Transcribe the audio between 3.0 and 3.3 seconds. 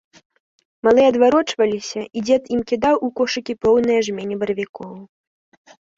у